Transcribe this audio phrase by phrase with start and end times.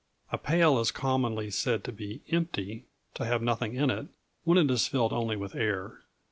[0.31, 4.07] A pail is commonly said to be empty to have nothing in it
[4.45, 6.01] when it is filled only with air.